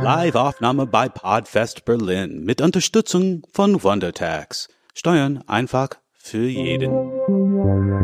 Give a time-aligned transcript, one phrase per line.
[0.00, 4.68] Live-Aufnahme bei Podfest Berlin mit Unterstützung von WonderTax.
[4.94, 8.00] Steuern einfach für jeden.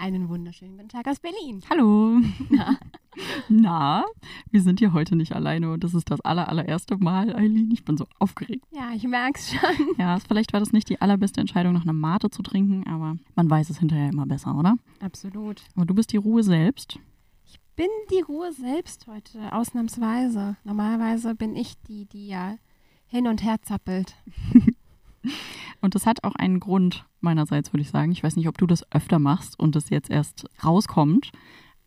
[0.00, 1.60] Einen wunderschönen guten Tag aus Berlin.
[1.68, 2.20] Hallo.
[2.48, 2.78] Na,
[3.50, 4.04] Na,
[4.50, 7.70] wir sind hier heute nicht alleine und das ist das aller, allererste Mal, Eileen.
[7.70, 8.64] Ich bin so aufgeregt.
[8.70, 9.88] ja, ich merk's schon.
[9.98, 13.50] Ja, vielleicht war das nicht die allerbeste Entscheidung, noch eine Mate zu trinken, aber man
[13.50, 14.76] weiß es hinterher immer besser, oder?
[15.00, 15.62] Absolut.
[15.76, 16.98] Aber du bist die Ruhe selbst.
[17.76, 20.56] Bin die Ruhe selbst heute, ausnahmsweise.
[20.64, 22.56] Normalerweise bin ich die, die ja
[23.06, 24.14] hin und her zappelt.
[25.80, 28.12] Und das hat auch einen Grund meinerseits, würde ich sagen.
[28.12, 31.30] Ich weiß nicht, ob du das öfter machst und das jetzt erst rauskommt.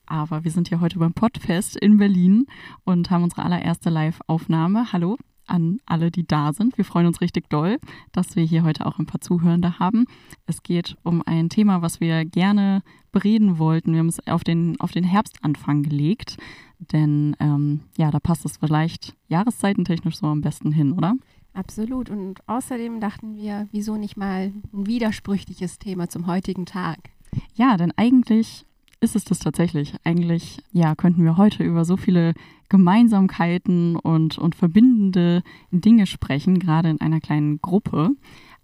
[0.05, 2.45] Aber wir sind hier heute beim Podfest in Berlin
[2.83, 4.91] und haben unsere allererste Live-Aufnahme.
[4.91, 6.77] Hallo an alle, die da sind.
[6.77, 7.79] Wir freuen uns richtig doll,
[8.11, 10.05] dass wir hier heute auch ein paar Zuhörende haben.
[10.45, 13.91] Es geht um ein Thema, was wir gerne bereden wollten.
[13.91, 16.37] Wir haben es auf den, auf den Herbstanfang gelegt,
[16.79, 21.15] denn ähm, ja, da passt es vielleicht jahreszeitentechnisch so am besten hin, oder?
[21.53, 22.09] Absolut.
[22.09, 27.11] Und außerdem dachten wir, wieso nicht mal ein widersprüchliches Thema zum heutigen Tag?
[27.55, 28.65] Ja, denn eigentlich
[28.99, 29.93] ist es das tatsächlich.
[30.03, 32.33] Eigentlich, ja, könnten wir heute über so viele
[32.69, 38.11] Gemeinsamkeiten und, und verbindende Dinge sprechen, gerade in einer kleinen Gruppe.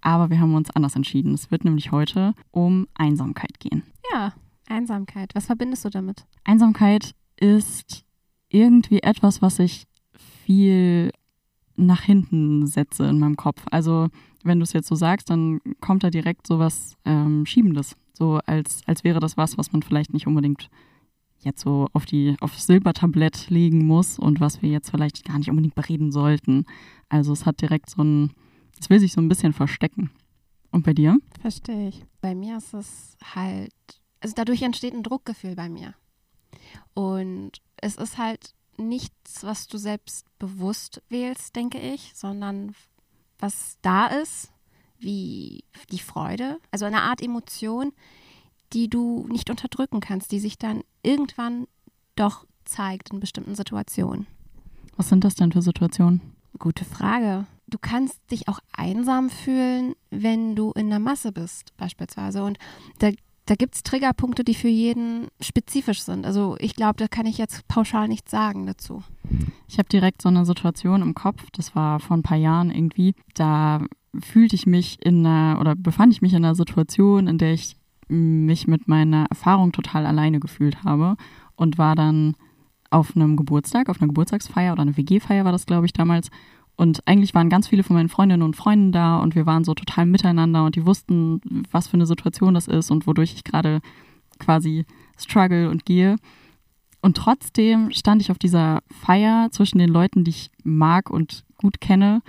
[0.02, 1.34] Aber wir haben uns anders entschieden.
[1.34, 3.84] Es wird nämlich heute um Einsamkeit gehen.
[4.14, 4.34] Ja,
[4.68, 5.36] Einsamkeit.
[5.36, 6.26] Was verbindest du damit?
[6.46, 8.06] Einsamkeit ist
[8.48, 9.86] irgendwie etwas, was ich
[10.46, 11.12] viel
[11.86, 13.64] nach hinten setze in meinem Kopf.
[13.72, 14.10] Also
[14.44, 17.96] wenn du es jetzt so sagst, dann kommt da direkt so was ähm, Schiebendes.
[18.14, 20.70] So als, als wäre das was, was man vielleicht nicht unbedingt
[21.42, 25.50] jetzt so auf die aufs Silbertablett legen muss und was wir jetzt vielleicht gar nicht
[25.50, 26.66] unbedingt bereden sollten.
[27.08, 28.34] Also es hat direkt so ein,
[28.80, 30.12] es will sich so ein bisschen verstecken.
[30.72, 31.18] Und bei dir?
[31.40, 32.06] Verstehe ich.
[32.22, 33.74] Bei mir ist es halt,
[34.20, 35.96] also dadurch entsteht ein Druckgefühl bei mir.
[36.94, 42.76] Und es ist halt nichts, was du selbst bewusst wählst, denke ich, sondern
[43.40, 44.52] was da ist,
[45.00, 47.94] wie die Freude, also eine Art Emotion,
[48.74, 51.68] die du nicht unterdrücken kannst, die sich dann irgendwann
[52.16, 54.28] doch zeigt in bestimmten Situationen.
[54.96, 56.22] Was sind das denn für Situationen?
[56.58, 57.48] Gute Frage.
[57.68, 62.44] Du kannst dich auch einsam fühlen, wenn du in der Masse bist, beispielsweise.
[62.44, 62.58] Und
[63.00, 63.12] da,
[63.50, 66.26] da gibt es Triggerpunkte, die für jeden spezifisch sind.
[66.26, 69.04] Also ich glaube, da kann ich jetzt pauschal nichts sagen dazu.
[69.68, 73.16] Ich habe direkt so eine Situation im Kopf, das war vor ein paar Jahren irgendwie,
[73.34, 73.82] da
[74.20, 77.76] fühlte ich mich in einer oder befand ich mich in einer Situation, in der ich
[78.08, 81.16] mich mit meiner Erfahrung total alleine gefühlt habe
[81.56, 82.36] und war dann
[82.92, 86.30] auf einem Geburtstag, auf einer Geburtstagsfeier oder eine WG-Feier war das, glaube ich, damals.
[86.80, 89.74] Und eigentlich waren ganz viele von meinen Freundinnen und Freunden da und wir waren so
[89.74, 91.42] total miteinander und die wussten,
[91.72, 93.82] was für eine Situation das ist und wodurch ich gerade
[94.40, 94.86] quasi
[95.18, 96.16] struggle und gehe.
[97.02, 101.82] Und trotzdem stand ich auf dieser Feier zwischen den Leuten, die ich mag und gut
[101.82, 102.22] kenne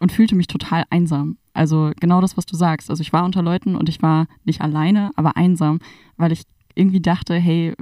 [0.00, 1.36] und fühlte mich total einsam.
[1.52, 2.90] Also genau das, was du sagst.
[2.90, 5.78] Also ich war unter Leuten und ich war nicht alleine, aber einsam,
[6.16, 6.42] weil ich
[6.74, 7.76] irgendwie dachte, hey,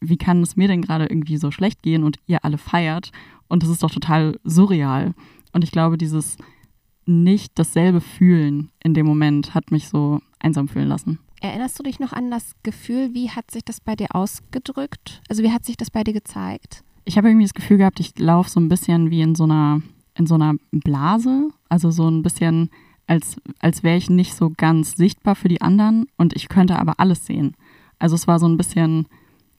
[0.00, 3.10] wie kann es mir denn gerade irgendwie so schlecht gehen und ihr alle feiert?
[3.48, 5.14] Und das ist doch total surreal.
[5.52, 6.36] Und ich glaube, dieses
[7.06, 11.18] nicht dasselbe fühlen in dem Moment hat mich so einsam fühlen lassen.
[11.40, 15.20] Erinnerst du dich noch an das Gefühl, wie hat sich das bei dir ausgedrückt?
[15.28, 16.84] Also wie hat sich das bei dir gezeigt?
[17.04, 19.82] Ich habe irgendwie das Gefühl gehabt, ich laufe so ein bisschen wie in so einer,
[20.14, 21.48] in so einer Blase.
[21.68, 22.70] Also so ein bisschen,
[23.08, 27.00] als, als wäre ich nicht so ganz sichtbar für die anderen und ich könnte aber
[27.00, 27.56] alles sehen.
[27.98, 29.08] Also es war so ein bisschen,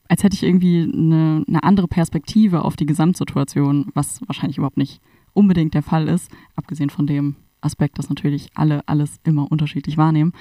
[0.08, 5.02] als hätte ich irgendwie eine, eine andere Perspektive auf die Gesamtsituation, was wahrscheinlich überhaupt nicht
[5.34, 10.32] unbedingt der Fall ist, abgesehen von dem Aspekt, dass natürlich alle alles immer unterschiedlich wahrnehmen.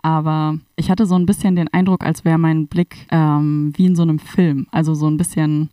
[0.00, 3.96] Aber ich hatte so ein bisschen den Eindruck, als wäre mein Blick ähm, wie in
[3.96, 4.66] so einem Film.
[4.70, 5.70] Also so ein bisschen,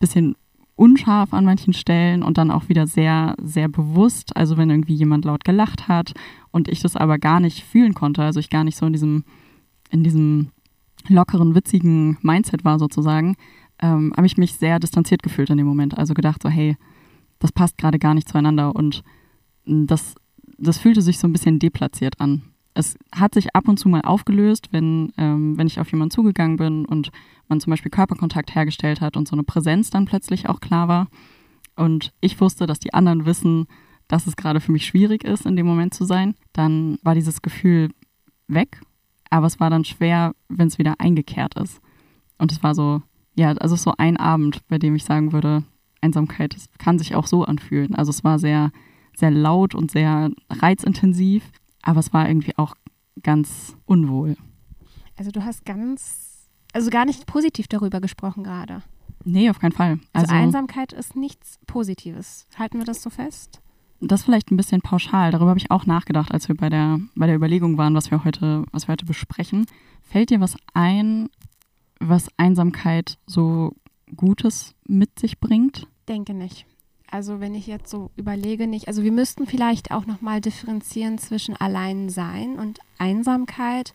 [0.00, 0.34] bisschen
[0.74, 4.36] unscharf an manchen Stellen und dann auch wieder sehr, sehr bewusst.
[4.36, 6.12] Also wenn irgendwie jemand laut gelacht hat
[6.50, 9.24] und ich das aber gar nicht fühlen konnte, also ich gar nicht so in diesem,
[9.90, 10.48] in diesem
[11.08, 13.36] lockeren, witzigen Mindset war sozusagen,
[13.80, 15.96] ähm, habe ich mich sehr distanziert gefühlt in dem Moment.
[15.96, 16.76] Also gedacht so, hey,
[17.38, 19.02] das passt gerade gar nicht zueinander und
[19.64, 20.14] das,
[20.58, 22.42] das fühlte sich so ein bisschen deplatziert an.
[22.74, 26.56] Es hat sich ab und zu mal aufgelöst, wenn, ähm, wenn ich auf jemanden zugegangen
[26.56, 27.10] bin und
[27.48, 31.08] man zum Beispiel Körperkontakt hergestellt hat und so eine Präsenz dann plötzlich auch klar war.
[31.76, 33.66] Und ich wusste, dass die anderen wissen,
[34.06, 36.34] dass es gerade für mich schwierig ist, in dem Moment zu sein.
[36.52, 37.90] Dann war dieses Gefühl
[38.46, 38.80] weg,
[39.30, 41.80] aber es war dann schwer, wenn es wieder eingekehrt ist.
[42.38, 43.02] Und es war so,
[43.34, 45.64] ja, also so ein Abend, bei dem ich sagen würde,
[46.00, 47.94] Einsamkeit kann sich auch so anfühlen.
[47.94, 48.70] Also es war sehr,
[49.16, 51.50] sehr laut und sehr reizintensiv,
[51.82, 52.74] aber es war irgendwie auch
[53.22, 54.36] ganz unwohl.
[55.16, 58.82] Also du hast ganz, also gar nicht positiv darüber gesprochen gerade.
[59.24, 59.98] Nee, auf keinen Fall.
[60.12, 62.46] Also, also Einsamkeit ist nichts Positives.
[62.56, 63.60] Halten wir das so fest?
[64.00, 65.32] Das vielleicht ein bisschen pauschal.
[65.32, 68.24] Darüber habe ich auch nachgedacht, als wir bei der, bei der Überlegung waren, was wir
[68.24, 69.66] heute, was wir heute besprechen.
[70.02, 71.28] Fällt dir was ein,
[71.98, 73.74] was Einsamkeit so
[74.16, 75.86] Gutes mit sich bringt?
[76.08, 76.66] Denke nicht.
[77.10, 78.88] Also wenn ich jetzt so überlege, nicht.
[78.88, 83.94] Also wir müssten vielleicht auch nochmal differenzieren zwischen Alleinsein und Einsamkeit.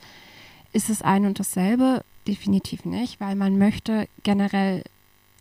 [0.72, 2.04] Ist es ein und dasselbe?
[2.28, 4.84] Definitiv nicht, weil man möchte generell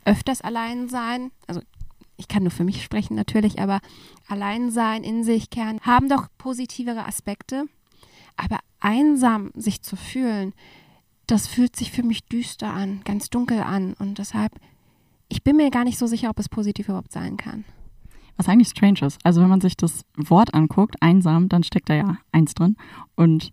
[0.04, 1.30] öfters allein sein.
[1.46, 1.62] Also
[2.16, 3.80] ich kann nur für mich sprechen natürlich, aber
[4.28, 7.64] allein sein, in sich kehren, haben doch positivere Aspekte.
[8.36, 10.52] Aber einsam sich zu fühlen,
[11.32, 13.94] das fühlt sich für mich düster an, ganz dunkel an.
[13.94, 14.52] Und deshalb,
[15.31, 17.64] ich bin mir gar nicht so sicher, ob es positiv überhaupt sein kann.
[18.37, 19.19] Was eigentlich strange ist.
[19.25, 22.76] Also wenn man sich das Wort anguckt, einsam, dann steckt da ja eins drin.
[23.17, 23.50] Und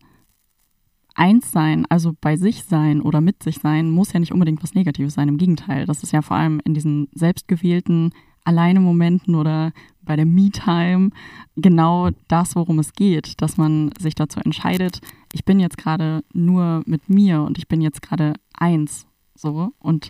[1.15, 4.73] eins sein, also bei sich sein oder mit sich sein, muss ja nicht unbedingt was
[4.73, 5.29] Negatives sein.
[5.29, 8.11] Im Gegenteil, das ist ja vor allem in diesen selbstgewählten
[8.49, 11.11] alleine Momenten oder bei der Me-Time
[11.55, 15.01] genau das, worum es geht, dass man sich dazu entscheidet,
[15.33, 19.05] ich bin jetzt gerade nur mit mir und ich bin jetzt gerade eins,
[19.35, 20.09] so und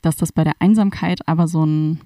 [0.00, 2.00] dass das bei der Einsamkeit aber so ein,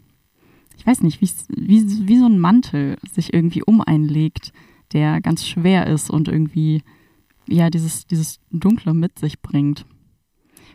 [0.79, 4.53] ich weiß nicht, wie, wie, wie so ein Mantel sich irgendwie um einlegt,
[4.95, 6.83] der ganz schwer ist und irgendwie
[7.47, 9.85] ja, dieses, dieses Dunkle mit sich bringt.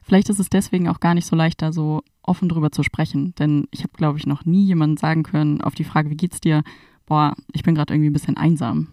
[0.03, 3.33] Vielleicht ist es deswegen auch gar nicht so leicht, da so offen drüber zu sprechen,
[3.35, 6.41] denn ich habe, glaube ich, noch nie jemandem sagen können auf die Frage, wie geht's
[6.41, 6.63] dir?
[7.05, 8.87] Boah, ich bin gerade irgendwie ein bisschen einsam.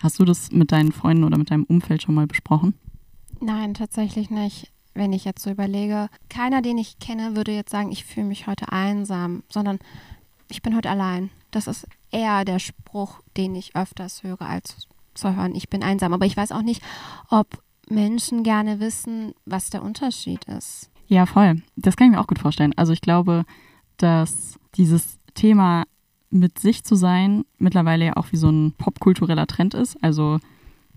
[0.00, 2.74] Hast du das mit deinen Freunden oder mit deinem Umfeld schon mal besprochen?
[3.40, 4.72] Nein, tatsächlich nicht.
[4.94, 8.46] Wenn ich jetzt so überlege, keiner, den ich kenne, würde jetzt sagen, ich fühle mich
[8.46, 9.78] heute einsam, sondern
[10.50, 11.30] ich bin heute allein.
[11.50, 16.12] Das ist eher der Spruch, den ich öfters höre als zu hören, ich bin einsam.
[16.12, 16.82] Aber ich weiß auch nicht,
[17.28, 20.90] ob Menschen gerne wissen, was der Unterschied ist.
[21.08, 21.62] Ja, voll.
[21.76, 22.74] Das kann ich mir auch gut vorstellen.
[22.76, 23.44] Also ich glaube,
[23.96, 25.84] dass dieses Thema
[26.30, 29.96] mit sich zu sein mittlerweile ja auch wie so ein popkultureller Trend ist.
[30.02, 30.38] Also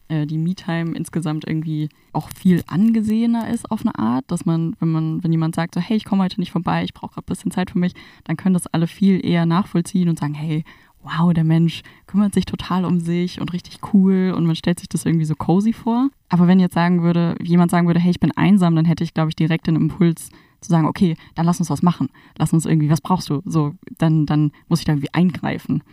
[0.10, 4.92] äh, die Me-Time insgesamt irgendwie auch viel angesehener ist auf eine Art, dass man, wenn
[4.92, 7.32] man, wenn jemand sagt, so, hey, ich komme heute nicht vorbei, ich brauche gerade ein
[7.32, 7.94] bisschen Zeit für mich,
[8.26, 10.66] dann können das alle viel eher nachvollziehen und sagen, hey,
[11.04, 14.90] wow, der Mensch kümmert sich total um sich und richtig cool und man stellt sich
[14.90, 16.10] das irgendwie so cozy vor.
[16.30, 19.14] Aber wenn jetzt sagen würde, jemand sagen würde, hey, ich bin einsam, dann hätte ich,
[19.14, 20.30] glaube ich, direkt den Impuls
[20.62, 22.10] zu sagen, okay, dann lass uns was machen.
[22.38, 23.42] Lass uns irgendwie, was brauchst du?
[23.46, 25.84] So, dann, dann muss ich da irgendwie eingreifen.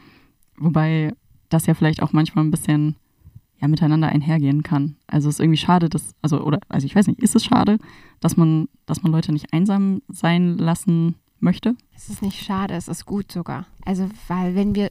[0.59, 1.15] Wobei
[1.49, 2.97] das ja vielleicht auch manchmal ein bisschen
[3.61, 4.97] ja, miteinander einhergehen kann.
[5.07, 7.79] Also es ist irgendwie schade, dass, also, oder, also ich weiß nicht, ist es schade,
[8.21, 11.77] dass man, dass man Leute nicht einsam sein lassen möchte?
[11.95, 13.67] Es ist nicht schade, es ist gut sogar.
[13.85, 14.91] Also, weil wenn wir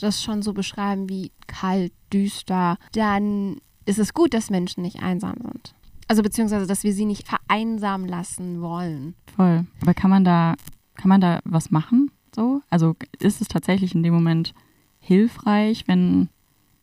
[0.00, 5.36] das schon so beschreiben wie kalt, düster, dann ist es gut, dass Menschen nicht einsam
[5.42, 5.74] sind.
[6.08, 9.14] Also beziehungsweise, dass wir sie nicht vereinsamen lassen wollen.
[9.36, 9.66] Voll.
[9.80, 10.54] Aber kann man da,
[10.94, 12.10] kann man da was machen?
[12.34, 12.62] So?
[12.70, 14.54] Also ist es tatsächlich in dem Moment
[14.98, 16.28] hilfreich, wenn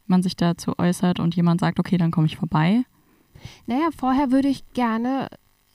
[0.07, 2.83] man sich dazu äußert und jemand sagt, okay, dann komme ich vorbei?
[3.65, 5.29] Naja, vorher würde ich gerne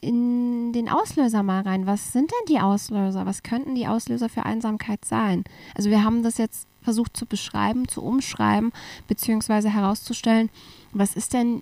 [0.07, 1.87] in den Auslöser mal rein.
[1.87, 3.27] Was sind denn die Auslöser?
[3.27, 5.43] Was könnten die Auslöser für Einsamkeit sein?
[5.75, 8.73] Also wir haben das jetzt versucht zu beschreiben, zu umschreiben,
[9.09, 10.49] beziehungsweise herauszustellen,
[10.93, 11.61] was ist denn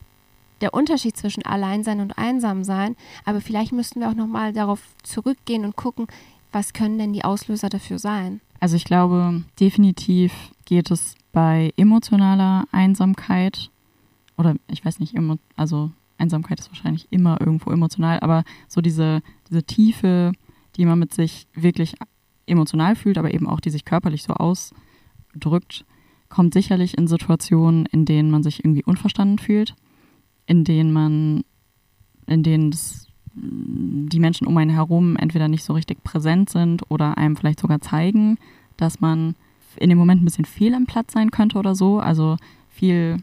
[0.60, 2.96] der Unterschied zwischen Alleinsein und Einsamsein.
[3.24, 6.06] Aber vielleicht müssten wir auch nochmal darauf zurückgehen und gucken,
[6.52, 8.42] was können denn die Auslöser dafür sein?
[8.60, 10.32] Also ich glaube, definitiv
[10.66, 13.70] geht es bei emotionaler Einsamkeit
[14.36, 15.14] oder ich weiß nicht,
[15.56, 20.32] also Einsamkeit ist wahrscheinlich immer irgendwo emotional, aber so diese, diese Tiefe,
[20.76, 21.94] die man mit sich wirklich
[22.46, 25.84] emotional fühlt, aber eben auch die sich körperlich so ausdrückt,
[26.28, 29.74] kommt sicherlich in Situationen, in denen man sich irgendwie unverstanden fühlt,
[30.46, 31.44] in denen man,
[32.26, 37.18] in denen das, die Menschen um einen herum entweder nicht so richtig präsent sind oder
[37.18, 38.38] einem vielleicht sogar zeigen,
[38.76, 39.34] dass man
[39.76, 42.36] in dem Moment ein bisschen fehl am Platz sein könnte oder so, also
[42.68, 43.18] viel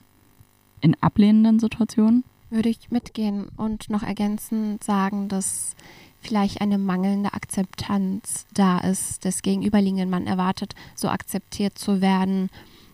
[0.81, 5.75] in ablehnenden Situationen würde ich mitgehen und noch ergänzend sagen, dass
[6.21, 10.09] vielleicht eine mangelnde Akzeptanz da ist des Gegenüberliegenden.
[10.09, 12.49] Man erwartet, so akzeptiert zu werden,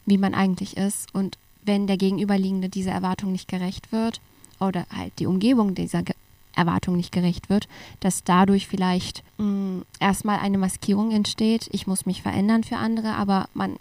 [0.05, 1.13] wie man eigentlich ist.
[1.13, 4.21] Und wenn der Gegenüberliegende dieser Erwartung nicht gerecht wird
[4.59, 6.15] oder halt die Umgebung dieser Ge
[6.55, 7.67] Erwartung nicht gerecht wird,
[7.99, 11.69] dass dadurch vielleicht mh, mm, erstmal eine Maskierung entsteht.
[11.71, 13.75] Ich muss mich verändern für andere, aber man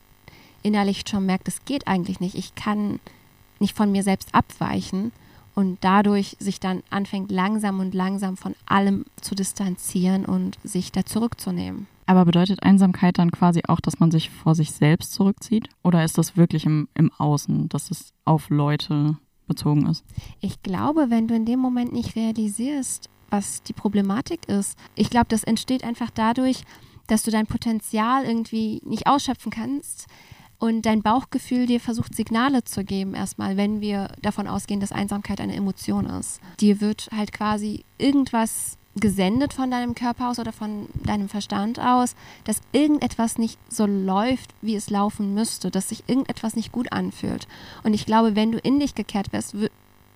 [0.62, 2.35] innerlich schon merkt, es geht eigentlich nicht.
[2.35, 3.00] Ich kann
[3.61, 5.11] nicht von mir selbst abweichen
[5.56, 11.04] und dadurch sich dann anfängt langsam und langsam von allem zu distanzieren und sich da
[11.04, 11.88] zurückzunehmen.
[12.06, 15.68] Aber bedeutet Einsamkeit dann quasi auch, dass man sich vor sich selbst zurückzieht?
[15.82, 20.04] Oder ist das wirklich im, im Außen, dass es auf Leute bezogen ist.
[20.40, 25.26] Ich glaube, wenn du in dem Moment nicht realisierst, was die Problematik ist, ich glaube,
[25.28, 26.62] das entsteht einfach dadurch,
[27.06, 30.06] dass du dein Potenzial irgendwie nicht ausschöpfen kannst
[30.58, 35.40] und dein Bauchgefühl dir versucht Signale zu geben, erstmal, wenn wir davon ausgehen, dass Einsamkeit
[35.40, 36.40] eine Emotion ist.
[36.60, 42.14] Dir wird halt quasi irgendwas gesendet von deinem Körper aus oder von deinem Verstand aus,
[42.44, 47.46] dass irgendetwas nicht so läuft, wie es laufen müsste, dass sich irgendetwas nicht gut anfühlt.
[47.82, 49.54] Und ich glaube, wenn du in dich gekehrt wärst,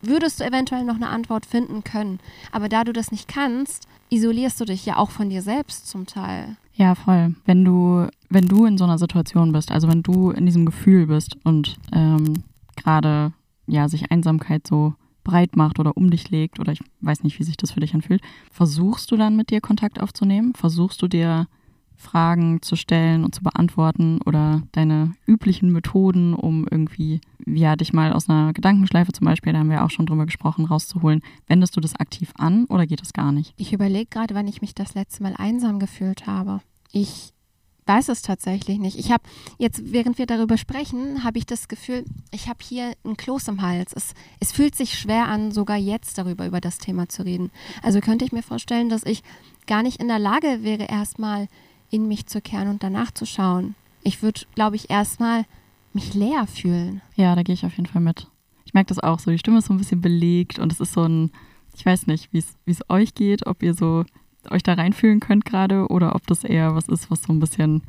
[0.02, 2.20] würdest du eventuell noch eine Antwort finden können.
[2.52, 6.06] Aber da du das nicht kannst, isolierst du dich ja auch von dir selbst zum
[6.06, 6.56] Teil.
[6.74, 7.34] Ja, voll.
[7.44, 11.06] Wenn du, wenn du in so einer Situation bist, also wenn du in diesem Gefühl
[11.06, 12.44] bist und ähm,
[12.76, 13.32] gerade
[13.66, 17.44] ja sich Einsamkeit so breit macht oder um dich legt oder ich weiß nicht, wie
[17.44, 20.54] sich das für dich anfühlt, versuchst du dann mit dir Kontakt aufzunehmen?
[20.54, 21.46] Versuchst du dir
[22.00, 28.12] Fragen zu stellen und zu beantworten oder deine üblichen Methoden, um irgendwie, ja, dich mal
[28.12, 31.20] aus einer Gedankenschleife zum Beispiel, da haben wir auch schon drüber gesprochen, rauszuholen.
[31.46, 33.52] Wendest du das aktiv an oder geht das gar nicht?
[33.56, 36.60] Ich überlege gerade, wann ich mich das letzte Mal einsam gefühlt habe.
[36.90, 37.32] Ich
[37.86, 38.98] weiß es tatsächlich nicht.
[38.98, 39.24] Ich habe
[39.58, 43.62] jetzt, während wir darüber sprechen, habe ich das Gefühl, ich habe hier ein Kloß im
[43.62, 43.92] Hals.
[43.94, 47.50] Es, es fühlt sich schwer an, sogar jetzt darüber, über das Thema zu reden.
[47.82, 49.22] Also könnte ich mir vorstellen, dass ich
[49.66, 51.48] gar nicht in der Lage wäre, erstmal
[51.90, 53.74] in mich zu kehren und danach zu schauen.
[54.02, 55.44] Ich würde, glaube ich, erstmal
[55.92, 57.02] mich leer fühlen.
[57.16, 58.28] Ja, da gehe ich auf jeden Fall mit.
[58.64, 59.30] Ich merke das auch so.
[59.30, 61.32] Die Stimme ist so ein bisschen belegt und es ist so ein,
[61.76, 64.04] ich weiß nicht, wie es euch geht, ob ihr so
[64.48, 67.82] euch da reinfühlen könnt gerade oder ob das eher was ist, was so ein bisschen,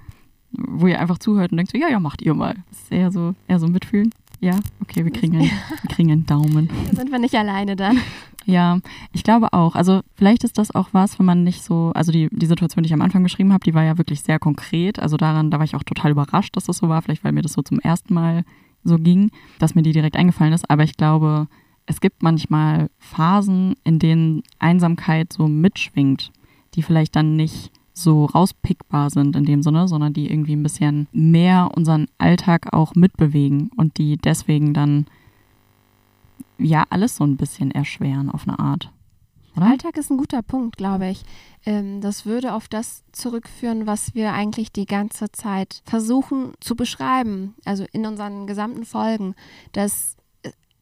[0.51, 2.55] wo ihr einfach zuhört und denkt so, ja, ja, macht ihr mal.
[2.69, 4.11] Das ist eher so, eher so mitfühlen.
[4.41, 6.67] Ja, okay, wir kriegen einen, wir kriegen einen Daumen.
[6.89, 7.99] Da sind wir nicht alleine dann.
[8.45, 8.79] Ja,
[9.13, 9.75] ich glaube auch.
[9.75, 12.87] Also vielleicht ist das auch was, wenn man nicht so, also die, die Situation, die
[12.87, 14.97] ich am Anfang beschrieben habe, die war ja wirklich sehr konkret.
[14.97, 17.03] Also daran, da war ich auch total überrascht, dass das so war.
[17.03, 18.43] Vielleicht, weil mir das so zum ersten Mal
[18.83, 19.29] so ging,
[19.59, 20.67] dass mir die direkt eingefallen ist.
[20.71, 21.47] Aber ich glaube,
[21.85, 26.31] es gibt manchmal Phasen, in denen Einsamkeit so mitschwingt,
[26.73, 31.07] die vielleicht dann nicht so rauspickbar sind in dem Sinne, sondern die irgendwie ein bisschen
[31.11, 35.05] mehr unseren Alltag auch mitbewegen und die deswegen dann
[36.57, 38.91] ja alles so ein bisschen erschweren auf eine Art.
[39.55, 39.67] Oder?
[39.67, 41.23] Alltag ist ein guter Punkt, glaube ich.
[41.65, 47.55] Ähm, das würde auf das zurückführen, was wir eigentlich die ganze Zeit versuchen zu beschreiben,
[47.65, 49.35] also in unseren gesamten Folgen,
[49.73, 50.15] dass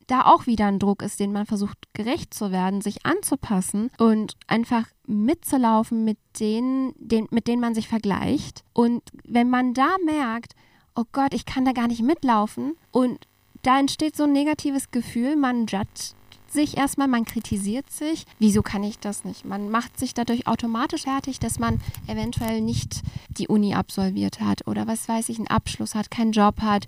[0.09, 4.35] da auch wieder ein Druck ist, den man versucht gerecht zu werden, sich anzupassen und
[4.47, 8.63] einfach mitzulaufen mit denen, den, mit denen man sich vergleicht.
[8.73, 10.55] Und wenn man da merkt,
[10.95, 13.19] oh Gott, ich kann da gar nicht mitlaufen und
[13.61, 16.15] da entsteht so ein negatives Gefühl, man judgt
[16.51, 18.25] sich erstmal, man kritisiert sich.
[18.39, 19.45] Wieso kann ich das nicht?
[19.45, 24.87] Man macht sich dadurch automatisch fertig, dass man eventuell nicht die Uni absolviert hat oder
[24.87, 26.87] was weiß ich, einen Abschluss hat, keinen Job hat,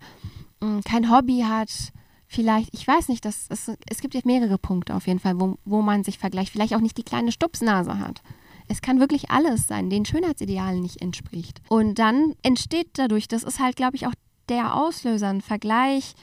[0.61, 1.91] mm, kein Hobby hat,
[2.31, 5.57] vielleicht, ich weiß nicht, das, es, es gibt jetzt mehrere Punkte auf jeden Fall, wo,
[5.65, 8.21] wo man sich vergleicht, vielleicht auch nicht die kleine Stupsnase hat.
[8.69, 11.61] Es kann wirklich alles sein, den Schönheitsidealen nicht entspricht.
[11.67, 14.13] Und dann entsteht dadurch, das ist halt, glaube ich, auch
[14.47, 16.13] der Auslöser, ein Vergleich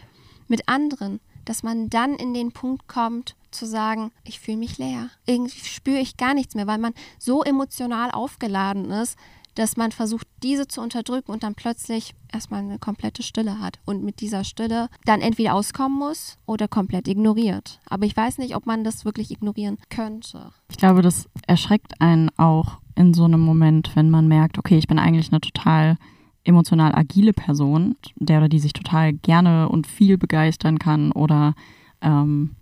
[0.46, 5.10] mit anderen, dass man dann in den Punkt kommt, zu sagen, ich fühle mich leer.
[5.26, 9.18] Irgendwie spüre ich gar nichts mehr, weil man so emotional aufgeladen ist,
[9.58, 14.04] dass man versucht, diese zu unterdrücken und dann plötzlich erstmal eine komplette Stille hat und
[14.04, 17.80] mit dieser Stille dann entweder auskommen muss oder komplett ignoriert.
[17.86, 20.52] Aber ich weiß nicht, ob man das wirklich ignorieren könnte.
[20.70, 24.86] Ich glaube, das erschreckt einen auch in so einem Moment, wenn man merkt, okay, ich
[24.86, 25.96] bin eigentlich eine total
[26.44, 31.54] emotional agile Person, der oder die sich total gerne und viel begeistern kann oder
[32.00, 32.54] ähm,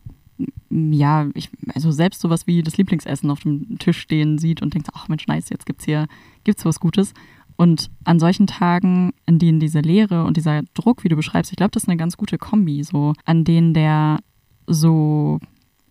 [0.70, 4.88] ja, ich, also selbst sowas wie das Lieblingsessen auf dem Tisch stehen sieht und denkt,
[4.92, 6.06] ach Mensch, nice, jetzt gibt's hier,
[6.44, 7.14] gibt's was Gutes.
[7.56, 11.56] Und an solchen Tagen, in denen diese Leere und dieser Druck, wie du beschreibst, ich
[11.56, 14.18] glaube, das ist eine ganz gute Kombi, so, an denen der
[14.66, 15.40] so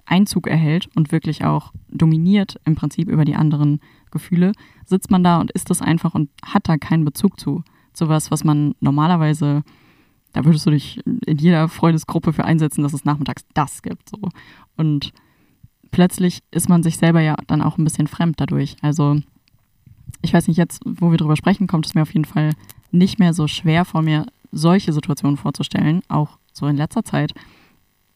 [0.05, 3.79] Einzug erhält und wirklich auch dominiert im Prinzip über die anderen
[4.11, 4.51] Gefühle,
[4.85, 7.63] sitzt man da und isst das einfach und hat da keinen Bezug zu.
[7.93, 9.63] Zu was, was man normalerweise
[10.35, 14.09] da würdest du dich in jeder Freundesgruppe für einsetzen, dass es nachmittags das gibt.
[14.09, 14.17] So.
[14.75, 15.13] Und
[15.91, 18.75] plötzlich ist man sich selber ja dann auch ein bisschen fremd dadurch.
[18.81, 19.17] Also
[20.21, 22.51] ich weiß nicht, jetzt, wo wir drüber sprechen, kommt es mir auf jeden Fall
[22.91, 27.33] nicht mehr so schwer vor mir, solche Situationen vorzustellen, auch so in letzter Zeit,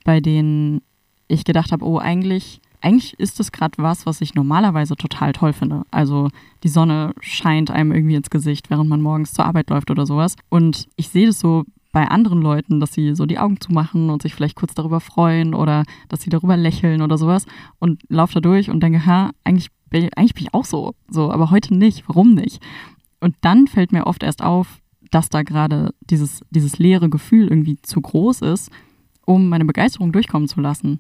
[0.04, 0.82] bei denen
[1.30, 5.54] ich gedacht habe, oh, eigentlich, eigentlich ist das gerade was, was ich normalerweise total toll
[5.54, 5.84] finde.
[5.90, 6.28] Also
[6.64, 10.36] die Sonne scheint einem irgendwie ins Gesicht, während man morgens zur Arbeit läuft oder sowas.
[10.50, 14.22] Und ich sehe das so bei anderen Leuten, dass sie so die Augen zumachen und
[14.22, 17.46] sich vielleicht kurz darüber freuen oder dass sie darüber lächeln oder sowas
[17.80, 20.94] und laufe da durch und denke, ha, eigentlich bin, ich, eigentlich bin ich auch so,
[21.10, 22.62] so, aber heute nicht, warum nicht?
[23.20, 24.80] Und dann fällt mir oft erst auf,
[25.12, 28.72] dass da gerade dieses, dieses leere Gefühl irgendwie zu groß ist,
[29.26, 31.00] um meine Begeisterung durchkommen zu lassen.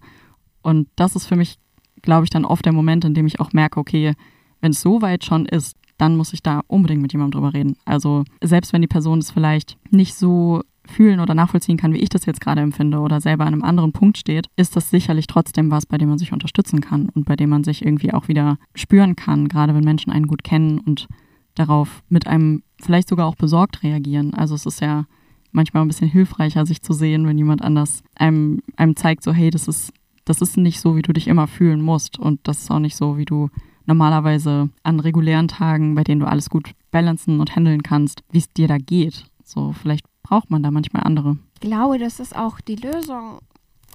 [0.61, 1.57] Und das ist für mich,
[2.01, 4.13] glaube ich, dann oft der Moment, in dem ich auch merke, okay,
[4.61, 7.75] wenn es so weit schon ist, dann muss ich da unbedingt mit jemandem drüber reden.
[7.85, 12.09] Also selbst wenn die Person es vielleicht nicht so fühlen oder nachvollziehen kann, wie ich
[12.09, 15.71] das jetzt gerade empfinde oder selber an einem anderen Punkt steht, ist das sicherlich trotzdem
[15.71, 18.57] was, bei dem man sich unterstützen kann und bei dem man sich irgendwie auch wieder
[18.75, 21.07] spüren kann, gerade wenn Menschen einen gut kennen und
[21.55, 24.33] darauf mit einem vielleicht sogar auch besorgt reagieren.
[24.33, 25.05] Also es ist ja
[25.51, 29.49] manchmal ein bisschen hilfreicher, sich zu sehen, wenn jemand anders einem, einem zeigt, so hey,
[29.49, 29.93] das ist,
[30.25, 32.95] das ist nicht so, wie du dich immer fühlen musst und das ist auch nicht
[32.95, 33.49] so, wie du
[33.85, 38.53] normalerweise an regulären Tagen, bei denen du alles gut balancen und handeln kannst, wie es
[38.53, 39.25] dir da geht.
[39.43, 41.37] So, vielleicht braucht man da manchmal andere.
[41.55, 43.39] Ich glaube, das ist auch die Lösung,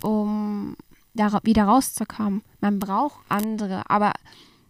[0.03, 0.77] um
[1.15, 2.43] da wieder rauszukommen.
[2.61, 4.13] Man braucht andere, aber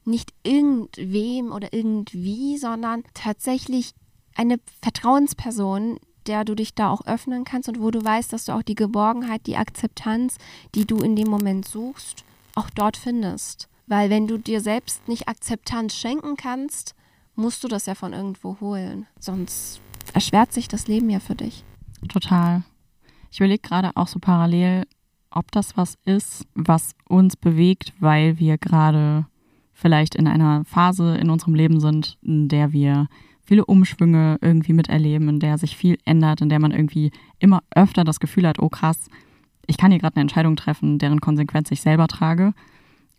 [0.05, 3.95] nicht irgendwem oder irgendwie, sondern tatsächlich
[4.35, 8.53] eine Vertrauensperson, der du dich da auch öffnen kannst und wo du weißt, dass du
[8.53, 10.37] auch die Geborgenheit, die Akzeptanz,
[10.75, 13.69] die du in dem Moment suchst, auch dort findest.
[13.87, 16.95] Weil wenn du dir selbst nicht Akzeptanz schenken kannst,
[17.37, 19.07] musst du das ja von irgendwo holen.
[19.19, 19.81] Sonst
[20.11, 21.65] erschwert sich das Leben ja für dich.
[22.09, 22.63] Total.
[23.31, 24.85] Ich überlege gerade auch so parallel,
[25.31, 29.27] ob das was ist, was uns bewegt, weil wir gerade
[29.73, 33.09] vielleicht in einer Phase in unserem Leben sind, in der wir
[33.45, 38.05] viele Umschwünge irgendwie miterleben, in der sich viel ändert, in der man irgendwie immer öfter
[38.05, 39.09] das Gefühl hat, oh krass,
[39.67, 42.55] ich kann hier gerade eine Entscheidung treffen, deren Konsequenz ich selber trage.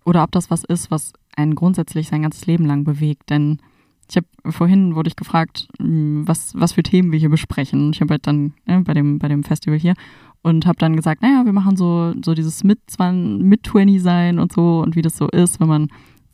[0.05, 3.29] Oder ob das was ist, was einen grundsätzlich sein ganzes Leben lang bewegt.
[3.29, 3.59] Denn
[4.09, 7.91] ich habe vorhin wurde ich gefragt, hm, was, was für Themen wir hier besprechen.
[7.91, 9.93] Ich habe halt dann ne, bei, dem, bei dem Festival hier
[10.41, 14.81] und habe dann gesagt, naja, wir machen so, so dieses mit 20 sein und so
[14.81, 15.87] und wie das so ist, wenn man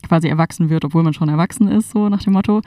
[0.06, 2.60] quasi erwachsen wird, obwohl man schon erwachsen ist, so nach dem Motto.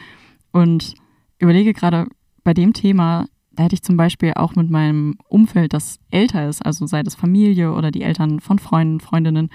[0.51, 0.95] Und
[1.37, 2.07] überlege gerade
[2.43, 6.65] bei dem Thema, da hätte ich zum Beispiel auch mit meinem Umfeld, das älter ist,
[6.65, 9.49] also sei das Familie oder die Eltern von Freunden, Freundinnen,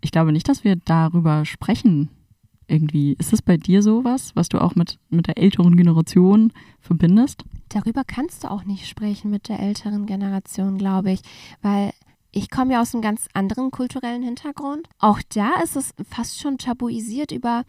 [0.00, 2.10] ich glaube nicht, dass wir darüber sprechen.
[2.66, 3.14] Irgendwie.
[3.18, 7.44] Ist das bei dir sowas, was du auch mit, mit der älteren Generation verbindest?
[7.68, 11.20] Darüber kannst du auch nicht sprechen mit der älteren Generation, glaube ich,
[11.62, 11.92] weil
[12.32, 14.88] ich komme ja aus einem ganz anderen kulturellen Hintergrund.
[14.98, 17.64] Auch da ist es fast schon tabuisiert, über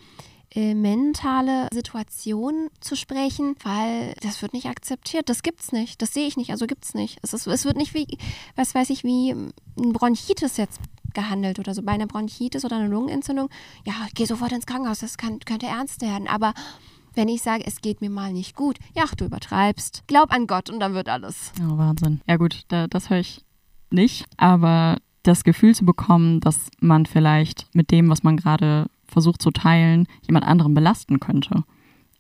[0.56, 5.30] äh, mentale Situationen zu sprechen, weil das wird nicht akzeptiert.
[5.30, 6.02] Das gibt's nicht.
[6.02, 6.52] Das sehe ich nicht.
[6.52, 7.20] Also gibt's nicht.
[7.22, 8.08] Es, ist, es wird nicht wie,
[8.56, 10.80] was weiß ich, wie ein Bronchitis jetzt
[11.16, 11.82] gehandelt oder so.
[11.82, 13.50] Bei einer Bronchitis oder einer Lungenentzündung,
[13.86, 15.00] ja, geh sofort ins Krankenhaus.
[15.00, 16.28] Das kann, könnte ernst werden.
[16.28, 16.54] Aber
[17.16, 20.04] wenn ich sage, es geht mir mal nicht gut, ja, du übertreibst.
[20.08, 21.52] Glaub an Gott und dann wird alles.
[21.60, 22.22] Oh, Wahnsinn.
[22.28, 23.44] Ja gut, da, das höre ich
[23.90, 29.42] nicht, aber das Gefühl zu bekommen, dass man vielleicht mit dem, was man gerade versucht
[29.42, 31.64] zu teilen, jemand anderen belasten könnte.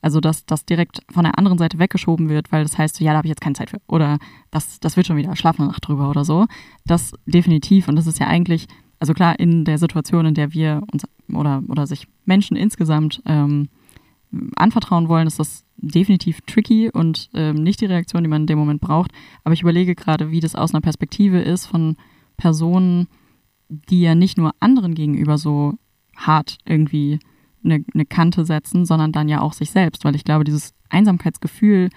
[0.01, 3.17] Also, dass das direkt von der anderen Seite weggeschoben wird, weil das heißt, ja, da
[3.17, 3.81] habe ich jetzt keine Zeit für.
[3.87, 4.19] Oder
[4.51, 6.45] das, das wird schon wieder, schlaf eine Nacht drüber oder so.
[6.85, 7.87] Das definitiv.
[7.87, 8.67] Und das ist ja eigentlich,
[8.99, 13.69] also klar, in der Situation, in der wir uns oder, oder sich Menschen insgesamt ähm,
[14.55, 18.59] anvertrauen wollen, ist das definitiv tricky und ähm, nicht die Reaktion, die man in dem
[18.59, 19.11] Moment braucht.
[19.43, 21.97] Aber ich überlege gerade, wie das aus einer Perspektive ist von
[22.37, 23.07] Personen,
[23.69, 25.73] die ja nicht nur anderen gegenüber so
[26.15, 27.19] hart irgendwie
[27.63, 30.05] eine, eine Kante setzen, sondern dann ja auch sich selbst.
[30.05, 31.89] Weil ich glaube, dieses Einsamkeitsgefühl,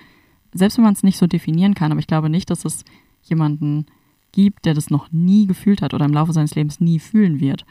[0.53, 2.85] selbst wenn man es nicht so definieren kann, aber ich glaube nicht, dass es
[3.23, 3.87] jemanden
[4.33, 7.65] gibt, der das noch nie gefühlt hat oder im Laufe seines Lebens nie fühlen wird.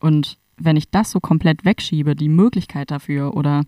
[0.00, 3.64] Und wenn ich das so komplett wegschiebe, die Möglichkeit dafür oder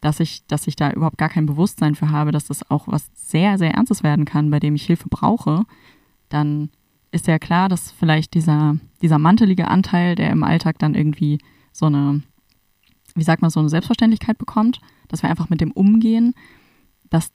[0.00, 3.10] dass ich, dass ich da überhaupt gar kein Bewusstsein für habe, dass das auch was
[3.14, 5.64] sehr, sehr Ernstes werden kann, bei dem ich Hilfe brauche,
[6.28, 6.70] dann
[7.10, 11.38] ist ja klar, dass vielleicht dieser, dieser mantelige Anteil, der im Alltag dann irgendwie
[11.72, 12.22] so eine,
[13.14, 16.34] wie sagt man, so eine Selbstverständlichkeit bekommt, dass wir einfach mit dem umgehen,
[17.10, 17.32] dass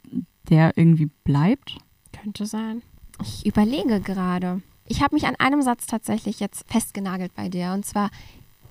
[0.49, 1.77] der irgendwie bleibt.
[2.11, 2.83] Könnte sein.
[3.21, 4.61] Ich überlege gerade.
[4.87, 7.71] Ich habe mich an einem Satz tatsächlich jetzt festgenagelt bei dir.
[7.73, 8.09] Und zwar,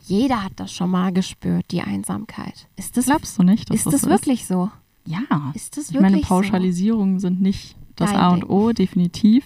[0.02, 2.68] jeder hat das schon mal gespürt, die Einsamkeit.
[2.76, 3.70] Ist das, Glaubst du nicht?
[3.72, 4.48] Ist das, das wirklich ist?
[4.48, 4.70] so?
[5.06, 5.52] Ja.
[5.54, 7.28] Ist das wirklich ich meine, Pauschalisierungen so?
[7.28, 9.44] sind nicht das Dein A und O, definitiv.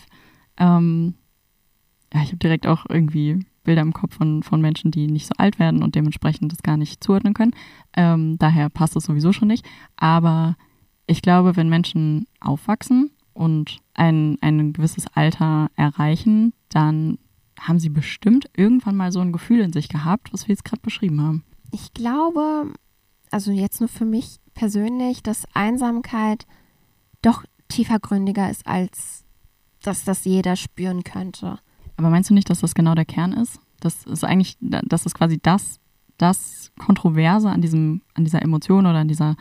[0.56, 1.14] Ähm,
[2.12, 5.34] ja, ich habe direkt auch irgendwie Bilder im Kopf von, von Menschen, die nicht so
[5.38, 7.54] alt werden und dementsprechend das gar nicht zuordnen können.
[7.96, 9.64] Ähm, daher passt es sowieso schon nicht.
[9.96, 10.56] Aber
[11.06, 17.18] ich glaube, wenn Menschen aufwachsen und ein, ein gewisses Alter erreichen, dann
[17.60, 20.82] haben sie bestimmt irgendwann mal so ein Gefühl in sich gehabt, was wir jetzt gerade
[20.82, 21.44] beschrieben haben.
[21.70, 22.72] Ich glaube,
[23.30, 26.46] also jetzt nur für mich persönlich, dass Einsamkeit
[27.22, 29.24] doch tiefergründiger ist, als
[29.82, 31.58] dass das jeder spüren könnte.
[31.96, 33.60] Aber meinst du nicht, dass das genau der Kern ist?
[33.80, 35.80] Das ist eigentlich, das ist quasi das,
[36.16, 39.36] das Kontroverse an diesem, an dieser Emotion oder an dieser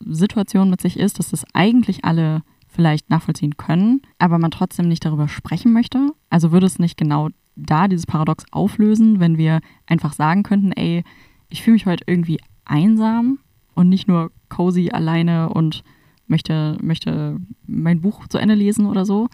[0.00, 2.42] Situation mit sich ist, dass das eigentlich alle
[2.80, 6.12] vielleicht nachvollziehen können, aber man trotzdem nicht darüber sprechen möchte?
[6.30, 11.04] Also würde es nicht genau da dieses Paradox auflösen, wenn wir einfach sagen könnten, ey,
[11.50, 13.38] ich fühle mich heute irgendwie einsam
[13.74, 15.84] und nicht nur cozy alleine und
[16.26, 19.28] möchte, möchte mein Buch zu Ende lesen oder so,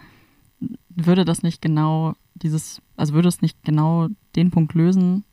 [0.89, 5.25] würde das nicht genau dieses, also würde es nicht genau den Punkt lösen,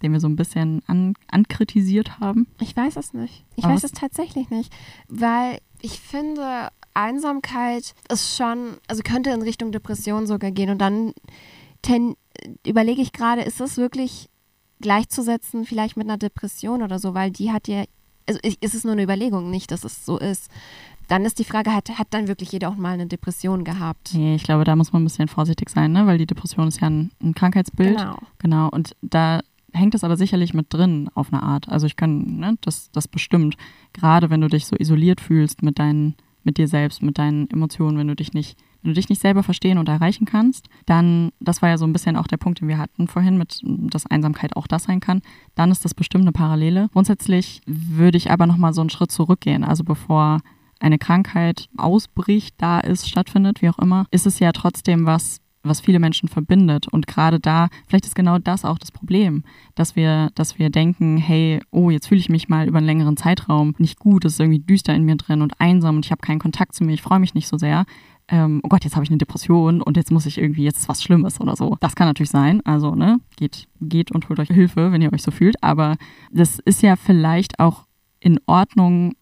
[0.00, 2.46] den wir so ein bisschen an, ankritisiert haben?
[2.60, 3.44] Ich weiß es nicht.
[3.56, 4.72] Ich Aber weiß es tatsächlich nicht,
[5.08, 11.12] weil ich finde, Einsamkeit ist schon, also könnte in Richtung Depression sogar gehen und dann
[11.82, 12.16] ten,
[12.66, 14.28] überlege ich gerade, ist das wirklich
[14.80, 17.84] gleichzusetzen vielleicht mit einer Depression oder so, weil die hat ja,
[18.26, 20.50] also ist es nur eine Überlegung, nicht, dass es so ist.
[21.08, 24.12] Dann ist die Frage, hat, hat dann wirklich jeder auch mal eine Depression gehabt?
[24.12, 26.06] Nee, ich glaube, da muss man ein bisschen vorsichtig sein, ne?
[26.06, 27.96] weil die Depression ist ja ein, ein Krankheitsbild.
[27.96, 28.18] Genau.
[28.38, 29.40] Genau, und da
[29.72, 31.68] hängt es aber sicherlich mit drin auf eine Art.
[31.68, 33.56] Also ich kann, ne, das, das bestimmt.
[33.94, 37.98] Gerade wenn du dich so isoliert fühlst mit deinen, mit dir selbst, mit deinen Emotionen,
[37.98, 41.62] wenn du dich nicht, wenn du dich nicht selber verstehen und erreichen kannst, dann, das
[41.62, 44.56] war ja so ein bisschen auch der Punkt, den wir hatten vorhin, mit, dass Einsamkeit
[44.56, 45.22] auch das sein kann,
[45.54, 46.88] dann ist das bestimmt eine Parallele.
[46.92, 49.64] Grundsätzlich würde ich aber nochmal so einen Schritt zurückgehen.
[49.64, 50.40] Also bevor
[50.80, 55.80] eine Krankheit ausbricht, da ist, stattfindet, wie auch immer, ist es ja trotzdem was, was
[55.80, 56.88] viele Menschen verbindet.
[56.88, 59.44] Und gerade da, vielleicht ist genau das auch das Problem,
[59.74, 63.16] dass wir, dass wir denken, hey, oh, jetzt fühle ich mich mal über einen längeren
[63.16, 66.20] Zeitraum nicht gut, es ist irgendwie düster in mir drin und einsam und ich habe
[66.20, 67.84] keinen Kontakt zu mir, ich freue mich nicht so sehr.
[68.30, 70.88] Ähm, oh Gott, jetzt habe ich eine Depression und jetzt muss ich irgendwie, jetzt ist
[70.88, 71.76] was Schlimmes oder so.
[71.80, 72.60] Das kann natürlich sein.
[72.66, 75.62] Also, ne, geht, geht und holt euch Hilfe, wenn ihr euch so fühlt.
[75.62, 75.96] Aber
[76.30, 77.86] das ist ja vielleicht auch
[78.20, 79.14] in Ordnung,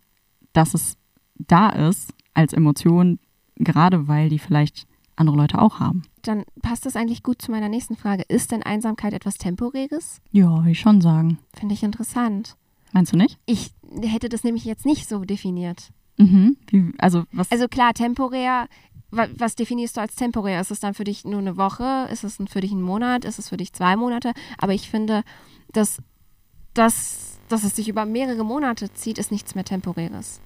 [0.52, 0.96] dass es
[1.38, 3.20] da ist als Emotion,
[3.56, 6.02] gerade weil die vielleicht andere Leute auch haben.
[6.22, 8.22] Dann passt das eigentlich gut zu meiner nächsten Frage.
[8.28, 10.20] Ist denn Einsamkeit etwas Temporäres?
[10.30, 11.38] Ja, würde ich schon sagen.
[11.58, 12.56] Finde ich interessant.
[12.92, 13.38] Meinst du nicht?
[13.46, 15.90] Ich hätte das nämlich jetzt nicht so definiert.
[16.18, 16.56] Mhm.
[16.68, 17.50] Wie, also was?
[17.52, 18.68] Also klar, temporär,
[19.10, 20.60] wa- was definierst du als temporär?
[20.60, 22.08] Ist es dann für dich nur eine Woche?
[22.10, 23.24] Ist es für dich ein Monat?
[23.24, 24.32] Ist es für dich zwei Monate?
[24.58, 25.22] Aber ich finde,
[25.72, 25.98] dass,
[26.74, 30.40] dass, dass es sich über mehrere Monate zieht, ist nichts mehr Temporäres.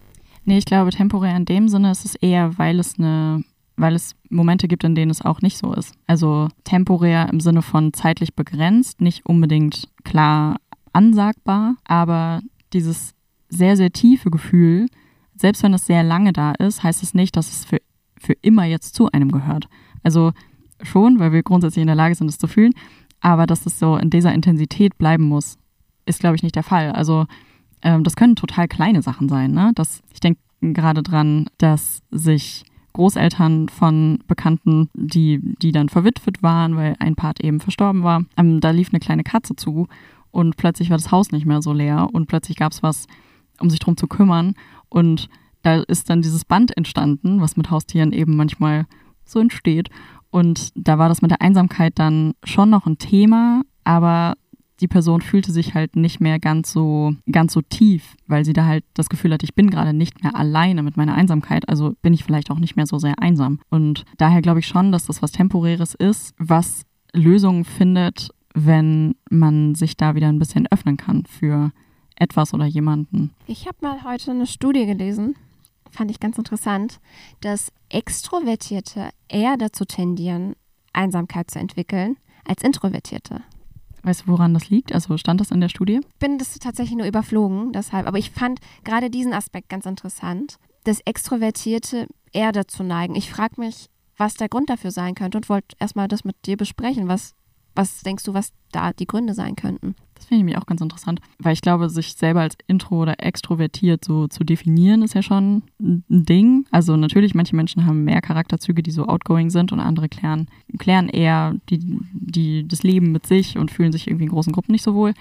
[0.45, 3.45] nee, ich glaube temporär in dem Sinne ist es eher, weil es eine,
[3.81, 5.95] weil es Momente gibt, in denen es auch nicht so ist.
[6.07, 10.57] Also temporär im Sinne von zeitlich begrenzt, nicht unbedingt klar
[10.93, 13.15] ansagbar, aber dieses
[13.49, 14.87] sehr, sehr tiefe Gefühl,
[15.35, 17.79] selbst wenn es sehr lange da ist, heißt es nicht, dass es für,
[18.19, 19.67] für immer jetzt zu einem gehört.
[20.03, 20.33] Also
[20.83, 22.75] schon, weil wir grundsätzlich in der Lage sind, es zu fühlen,
[23.21, 25.57] aber dass es so in dieser Intensität bleiben muss,
[26.05, 26.93] ist, glaube ich, nicht der Fall.
[26.93, 27.27] Also
[27.83, 29.53] ähm, das können total kleine Sachen sein.
[29.53, 29.73] Ne?
[29.75, 36.77] Das, ich denke gerade dran, dass sich Großeltern von Bekannten, die, die dann verwitwet waren,
[36.77, 39.87] weil ein Part eben verstorben war, ähm, da lief eine kleine Katze zu
[40.31, 43.07] und plötzlich war das Haus nicht mehr so leer und plötzlich gab es was,
[43.61, 44.55] um sich drum zu kümmern
[44.89, 45.29] und
[45.63, 48.87] da ist dann dieses Band entstanden, was mit Haustieren eben manchmal
[49.25, 49.91] so entsteht.
[50.31, 54.35] Und da war das mit der Einsamkeit dann schon noch ein Thema, aber
[54.81, 58.65] die Person fühlte sich halt nicht mehr ganz so, ganz so tief, weil sie da
[58.65, 62.13] halt das Gefühl hat, ich bin gerade nicht mehr alleine mit meiner Einsamkeit, also bin
[62.13, 63.61] ich vielleicht auch nicht mehr so sehr einsam.
[63.71, 69.75] Und daher glaube ich schon, dass das was Temporäres ist, was Lösungen findet, wenn man
[69.75, 71.73] sich da wieder ein bisschen öffnen kann für
[72.17, 73.31] etwas oder jemanden.
[73.47, 75.37] Ich habe mal heute eine Studie gelesen,
[75.91, 77.01] fand ich ganz interessant,
[77.41, 80.55] dass Extrovertierte eher dazu tendieren,
[80.93, 83.43] Einsamkeit zu entwickeln, als Introvertierte.
[84.03, 84.93] Weißt du, woran das liegt?
[84.93, 86.01] Also stand das in der Studie?
[86.19, 88.07] bin das tatsächlich nur überflogen, deshalb.
[88.07, 93.15] Aber ich fand gerade diesen Aspekt ganz interessant, dass Extrovertierte eher dazu neigen.
[93.15, 96.57] Ich frage mich, was der Grund dafür sein könnte und wollte erstmal das mit dir
[96.57, 97.09] besprechen.
[97.09, 97.35] Was,
[97.75, 99.95] was denkst du, was da die Gründe sein könnten?
[100.21, 103.25] Das finde ich nämlich auch ganz interessant, weil ich glaube, sich selber als intro oder
[103.25, 106.67] extrovertiert so zu definieren, ist ja schon ein Ding.
[106.71, 111.09] Also natürlich, manche Menschen haben mehr Charakterzüge, die so outgoing sind und andere klären, klären
[111.09, 111.81] eher die,
[112.13, 115.15] die, das Leben mit sich und fühlen sich irgendwie in großen Gruppen nicht so wohl.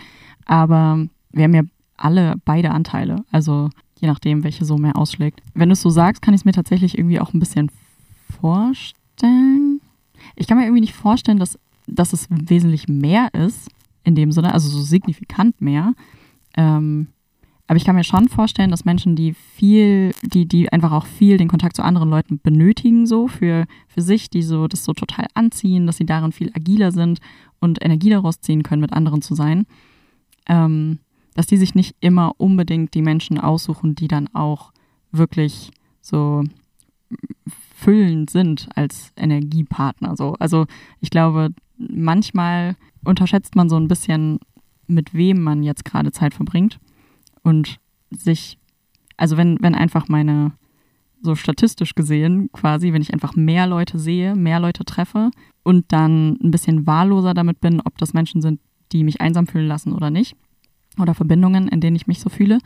[0.43, 1.63] Aber wir haben ja
[1.95, 3.69] alle beide Anteile, also
[4.01, 5.41] je nachdem, welche so mehr ausschlägt.
[5.53, 7.71] Wenn du es so sagst, kann ich es mir tatsächlich irgendwie auch ein bisschen
[8.41, 9.79] vorstellen.
[10.35, 11.57] Ich kann mir irgendwie nicht vorstellen, dass,
[11.88, 13.69] dass es wesentlich mehr ist,
[14.03, 15.93] in dem Sinne, also so signifikant mehr.
[16.55, 17.07] Ähm,
[17.67, 21.38] aber ich kann mir schon vorstellen, dass Menschen, die viel, die, die einfach auch viel
[21.38, 25.27] den Kontakt zu anderen Leuten benötigen, so für, für sich, die so das so total
[25.35, 27.19] anziehen, dass sie darin viel agiler sind
[27.59, 29.67] und Energie daraus ziehen können, mit anderen zu sein,
[30.47, 30.97] ähm,
[31.35, 34.71] dass die sich nicht immer unbedingt die Menschen aussuchen, die dann auch
[35.12, 35.69] wirklich
[36.01, 36.43] so
[37.75, 40.15] füllend sind als Energiepartner.
[40.17, 40.35] So.
[40.39, 40.65] Also
[41.01, 44.39] ich glaube, manchmal unterschätzt man so ein bisschen,
[44.87, 46.79] mit wem man jetzt gerade Zeit verbringt
[47.43, 47.79] und
[48.11, 48.57] sich,
[49.17, 50.51] also wenn, wenn einfach meine,
[51.21, 55.31] so statistisch gesehen quasi, wenn ich einfach mehr Leute sehe, mehr Leute treffe
[55.63, 58.59] und dann ein bisschen wahlloser damit bin, ob das Menschen sind,
[58.91, 60.35] die mich einsam fühlen lassen oder nicht,
[60.97, 62.59] oder Verbindungen, in denen ich mich so fühle,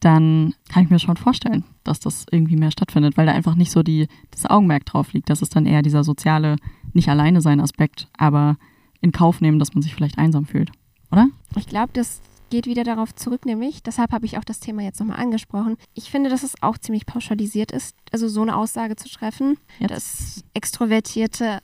[0.00, 3.70] dann kann ich mir schon vorstellen, dass das irgendwie mehr stattfindet, weil da einfach nicht
[3.70, 5.30] so die, das Augenmerk drauf liegt.
[5.30, 6.56] Das ist dann eher dieser soziale,
[6.94, 8.56] nicht alleine sein Aspekt, aber
[9.00, 10.70] in Kauf nehmen, dass man sich vielleicht einsam fühlt,
[11.10, 11.28] oder?
[11.56, 12.20] Ich glaube, das
[12.50, 15.76] geht wieder darauf zurück, nämlich, deshalb habe ich auch das Thema jetzt nochmal angesprochen.
[15.94, 19.90] Ich finde, dass es auch ziemlich pauschalisiert ist, also so eine Aussage zu treffen, Jetzt.
[19.90, 21.60] dass Extrovertierte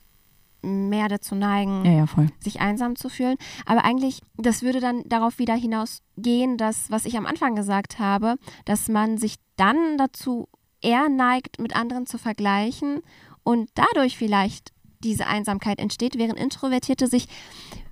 [0.61, 2.05] mehr dazu neigen, Ja, ja,
[2.39, 3.37] sich einsam zu fühlen.
[3.65, 8.35] Aber eigentlich, das würde dann darauf wieder hinausgehen, dass, was ich am Anfang gesagt habe,
[8.65, 10.47] dass man sich dann dazu
[10.81, 13.01] eher neigt, mit anderen zu vergleichen
[13.43, 14.71] und dadurch vielleicht
[15.05, 17.27] diese Einsamkeit entsteht, während Introvertierte sich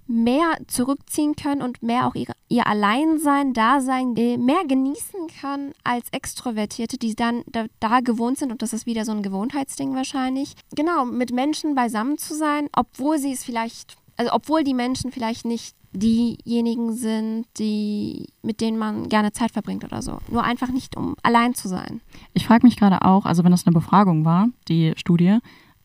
[0.05, 6.97] mehr zurückziehen können und mehr auch ihre, ihr Alleinsein, Dasein mehr genießen können als Extrovertierte,
[6.97, 10.55] die dann da, da gewohnt sind und das ist wieder so ein Gewohnheitsding wahrscheinlich.
[10.75, 15.45] Genau, mit Menschen beisammen zu sein, obwohl sie es vielleicht, also obwohl die Menschen vielleicht
[15.45, 20.17] nicht diejenigen sind, die mit denen man gerne Zeit verbringt oder so.
[20.29, 22.01] Nur einfach nicht, um allein zu sein.
[22.33, 25.37] Ich frage mich gerade auch, also wenn das eine Befragung war, die Studie,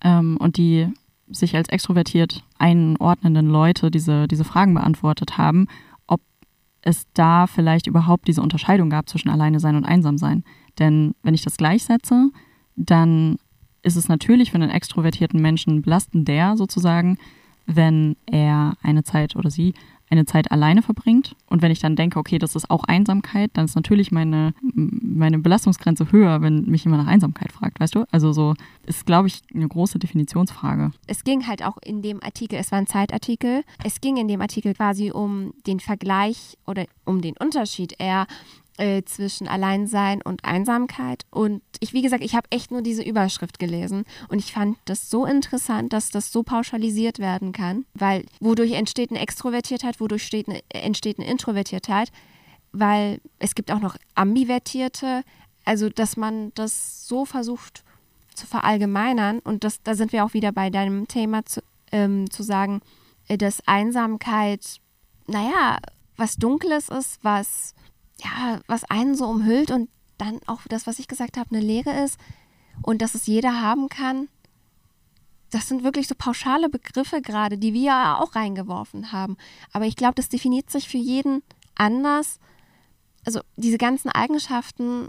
[0.03, 0.89] ähm, und die
[1.31, 5.67] sich als extrovertiert einordnenden Leute diese, diese Fragen beantwortet haben,
[6.07, 6.21] ob
[6.83, 10.45] es da vielleicht überhaupt diese Unterscheidung gab zwischen alleine sein und einsam sein.
[10.79, 12.31] Denn wenn ich das gleichsetze,
[12.77, 13.37] dann
[13.83, 17.19] ist es natürlich für einen extrovertierten Menschen belastender sozusagen,
[17.67, 19.75] wenn er eine Zeit oder sie
[20.11, 21.35] eine Zeit alleine verbringt.
[21.47, 25.39] Und wenn ich dann denke, okay, das ist auch Einsamkeit, dann ist natürlich meine, meine
[25.39, 28.05] Belastungsgrenze höher, wenn mich jemand nach Einsamkeit fragt, weißt du?
[28.11, 28.55] Also so
[28.87, 30.91] ist, glaube ich, eine große Definitionsfrage.
[31.07, 34.41] Es ging halt auch in dem Artikel, es war ein Zeitartikel, es ging in dem
[34.41, 38.27] Artikel quasi um den Vergleich oder um den Unterschied eher
[38.79, 41.25] äh, zwischen Alleinsein und Einsamkeit.
[41.31, 44.05] Und ich, wie gesagt, ich habe echt nur diese Überschrift gelesen.
[44.29, 49.11] Und ich fand das so interessant, dass das so pauschalisiert werden kann, weil wodurch entsteht
[49.11, 52.11] eine Extrovertiertheit, wodurch steht eine, entsteht eine Introvertiertheit,
[52.73, 55.23] weil es gibt auch noch Ambivertierte,
[55.65, 57.85] also dass man das so versucht
[58.35, 59.41] zu verallgemeinern.
[59.41, 62.81] Und das, da sind wir auch wieder bei deinem Thema zu, ähm, zu sagen,
[63.27, 64.81] äh, dass Einsamkeit,
[65.27, 65.79] naja,
[66.17, 67.75] was Dunkles ist, was
[68.21, 72.05] ja, was einen so umhüllt und dann auch das, was ich gesagt habe, eine Lehre
[72.05, 72.19] ist
[72.83, 74.29] und dass es jeder haben kann.
[75.51, 79.37] Das sind wirklich so pauschale Begriffe gerade, die wir ja auch reingeworfen haben.
[79.73, 81.43] Aber ich glaube, das definiert sich für jeden
[81.75, 82.39] anders.
[83.25, 85.09] Also diese ganzen Eigenschaften.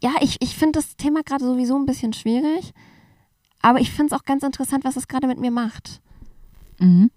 [0.00, 2.72] Ja, ich, ich finde das Thema gerade sowieso ein bisschen schwierig.
[3.62, 6.00] Aber ich finde es auch ganz interessant, was es gerade mit mir macht.
[6.78, 7.10] Mhm.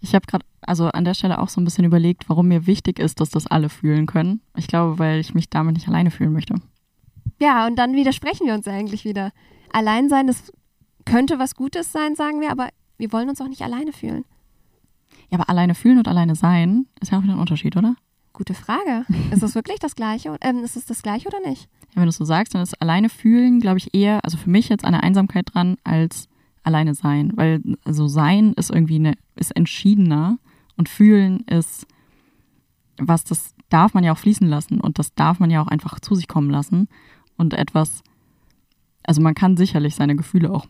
[0.00, 2.98] Ich habe gerade also an der Stelle auch so ein bisschen überlegt, warum mir wichtig
[2.98, 4.40] ist, dass das alle fühlen können.
[4.56, 6.54] Ich glaube, weil ich mich damit nicht alleine fühlen möchte.
[7.40, 9.32] Ja, und dann widersprechen wir uns eigentlich wieder.
[9.72, 10.52] Allein sein, das
[11.04, 14.24] könnte was Gutes sein, sagen wir, aber wir wollen uns auch nicht alleine fühlen.
[15.30, 17.96] Ja, aber alleine fühlen und alleine sein ist ja auch wieder ein Unterschied, oder?
[18.32, 19.04] Gute Frage.
[19.32, 20.36] ist es wirklich das Gleiche?
[20.40, 21.68] Ähm, ist es das Gleiche oder nicht?
[21.90, 24.50] Ja, wenn du es so sagst, dann ist alleine fühlen, glaube ich, eher, also für
[24.50, 26.28] mich jetzt an der Einsamkeit dran, als
[26.62, 27.32] alleine sein.
[27.36, 30.38] Weil so also sein ist irgendwie eine, ist entschiedener
[30.76, 31.86] und fühlen ist
[32.98, 36.00] was, das darf man ja auch fließen lassen und das darf man ja auch einfach
[36.00, 36.88] zu sich kommen lassen.
[37.36, 38.02] Und etwas,
[39.04, 40.66] also man kann sicherlich seine Gefühle auch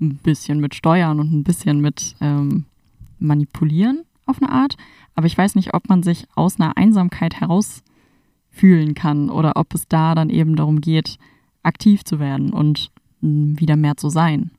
[0.00, 2.64] ein bisschen mit steuern und ein bisschen mit ähm,
[3.18, 4.76] manipulieren auf eine Art.
[5.14, 7.82] Aber ich weiß nicht, ob man sich aus einer Einsamkeit heraus
[8.50, 11.18] fühlen kann oder ob es da dann eben darum geht,
[11.62, 14.50] aktiv zu werden und wieder mehr zu sein.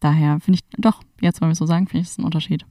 [0.00, 2.64] Daher finde ich, doch, jetzt, wenn wir es so sagen, finde ich es ein Unterschied.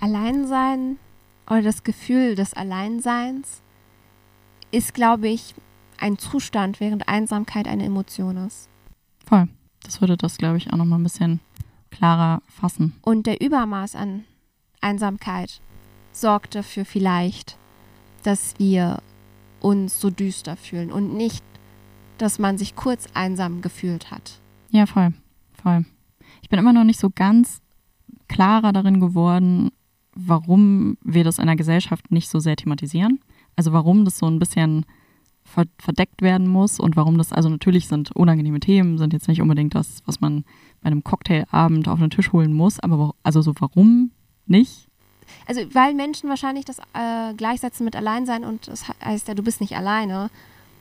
[0.00, 0.98] Alleinsein
[1.46, 3.62] oder das Gefühl des Alleinseins
[4.70, 5.54] ist, glaube ich,
[5.98, 8.68] ein Zustand, während Einsamkeit eine Emotion ist.
[9.24, 9.48] Voll.
[9.82, 11.40] Das würde das, glaube ich, auch nochmal ein bisschen
[11.90, 12.94] klarer fassen.
[13.02, 14.24] Und der Übermaß an
[14.80, 15.60] Einsamkeit
[16.12, 17.58] sorgt dafür vielleicht,
[18.22, 19.02] dass wir
[19.60, 21.44] uns so düster fühlen und nicht,
[22.18, 24.40] dass man sich kurz einsam gefühlt hat.
[24.70, 25.12] Ja, voll.
[25.62, 25.84] Voll.
[26.52, 27.62] Ich bin immer noch nicht so ganz
[28.28, 29.70] klarer darin geworden,
[30.14, 33.20] warum wir das in der Gesellschaft nicht so sehr thematisieren.
[33.56, 34.84] Also warum das so ein bisschen
[35.78, 39.74] verdeckt werden muss und warum das, also natürlich sind unangenehme Themen, sind jetzt nicht unbedingt
[39.74, 40.44] das, was man
[40.82, 44.10] bei einem Cocktailabend auf den Tisch holen muss, aber also so warum
[44.44, 44.88] nicht?
[45.46, 49.62] Also weil Menschen wahrscheinlich das äh, gleichsetzen mit Alleinsein und das heißt ja, du bist
[49.62, 50.28] nicht alleine,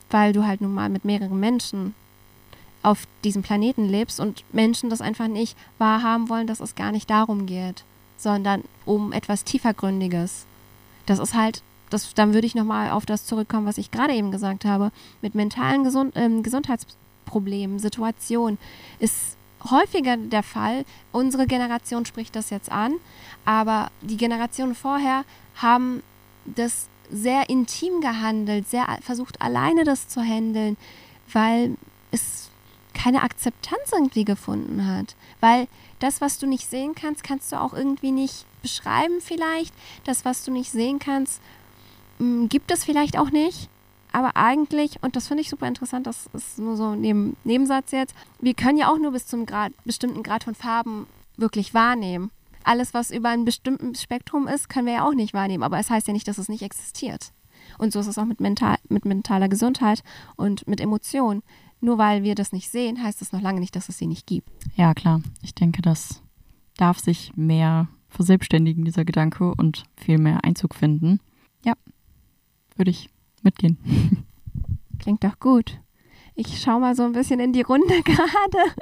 [0.10, 1.96] weil du halt nun mal mit mehreren Menschen
[2.84, 7.10] auf diesem Planeten lebst und Menschen das einfach nicht wahrhaben wollen, dass es gar nicht
[7.10, 7.84] darum geht,
[8.18, 10.46] sondern um etwas tiefergründiges.
[11.06, 14.32] Das ist halt, das, dann würde ich nochmal auf das zurückkommen, was ich gerade eben
[14.32, 14.92] gesagt habe,
[15.22, 18.60] mit mentalen Gesund, ähm, Gesundheitsproblemen Problemen, Situationen.
[19.00, 19.38] Ist
[19.70, 20.86] häufiger der Fall.
[21.12, 22.94] Unsere Generation spricht das jetzt an,
[23.46, 25.24] aber die Generationen vorher
[25.56, 26.04] haben
[26.46, 30.78] das sehr intim gehandelt, sehr versucht alleine das zu handeln,
[31.32, 31.78] weil
[32.12, 32.50] es
[32.94, 35.16] keine Akzeptanz irgendwie gefunden hat.
[35.40, 35.68] Weil
[36.00, 39.74] das, was du nicht sehen kannst, kannst du auch irgendwie nicht beschreiben vielleicht.
[40.04, 41.42] Das, was du nicht sehen kannst,
[42.20, 43.70] mm, gibt es vielleicht auch nicht.
[44.14, 47.92] Aber eigentlich, und das finde ich super interessant, das ist nur so ein Neben Nebensatz
[47.92, 52.30] jetzt, wir können ja auch nur bis zum Grad, bestimmten Grad von Farben wirklich wahrnehmen.
[52.64, 55.64] Alles, was über ein bestimmtes Spektrum ist, können wir ja auch nicht wahrnehmen.
[55.64, 57.32] Aber es heißt ja nicht, dass es nicht existiert.
[57.78, 60.04] Und so ist es auch mit, mental, mit mentaler Gesundheit
[60.36, 61.42] und mit Emotionen.
[61.82, 64.28] Nur weil wir das nicht sehen, heißt das noch lange nicht, dass es sie nicht
[64.28, 64.50] gibt.
[64.76, 65.22] Ja, klar.
[65.42, 66.22] Ich denke, das
[66.78, 71.20] darf sich mehr verselbstständigen, dieser Gedanke, und viel mehr Einzug finden.
[71.66, 71.74] Ja,
[72.76, 73.10] würde ich
[73.42, 73.78] mitgehen.
[75.00, 75.80] Klingt doch gut.
[76.36, 78.76] Ich schaue mal so ein bisschen in die Runde gerade.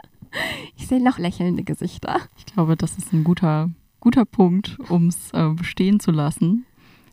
[0.75, 2.19] Ich sehe noch lächelnde Gesichter.
[2.37, 3.69] Ich glaube, das ist ein guter,
[4.01, 6.65] guter Punkt, um es äh, bestehen zu lassen.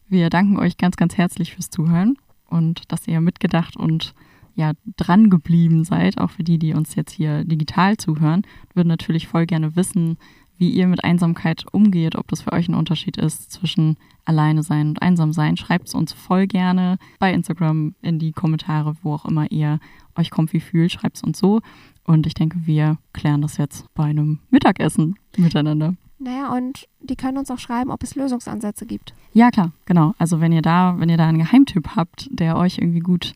[0.09, 2.19] Wir danken euch ganz, ganz herzlich fürs Zuhören
[2.49, 4.15] und dass ihr mitgedacht und
[4.57, 8.43] ja dran geblieben seid, auch für die, die uns jetzt hier digital zuhören.
[8.69, 10.19] Wir würden natürlich voll gerne wissen,
[10.59, 14.89] wie ihr mit Einsamkeit umgeht, ob das für euch ein Unterschied ist zwischen alleine sein
[14.89, 15.57] und einsam sein.
[15.57, 19.79] Schreibt es uns voll gerne bei Instagram in die Kommentare, wo auch immer ihr
[20.17, 20.91] euch comfy fühlt.
[20.91, 21.61] Schreibt es uns so.
[22.05, 25.95] Und ich denke, wir klären das jetzt bei einem Mittagessen miteinander.
[26.19, 29.13] Naja, und die können uns auch schreiben, ob es Lösungsansätze gibt.
[29.35, 30.15] Ja, klar, genau.
[30.17, 33.35] Also wenn ihr da, wenn ihr da einen Geheimtipp habt, der euch irgendwie gut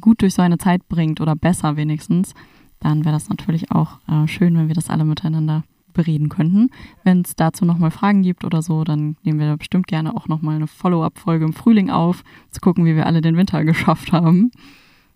[0.00, 2.34] gut durch so eine Zeit bringt oder besser wenigstens,
[2.80, 6.70] dann wäre das natürlich auch äh, schön, wenn wir das alle miteinander bereden könnten.
[7.02, 10.56] Wenn es dazu nochmal Fragen gibt oder so, dann nehmen wir bestimmt gerne auch nochmal
[10.56, 14.50] eine Follow-up-Folge im Frühling auf, zu gucken, wie wir alle den Winter geschafft haben.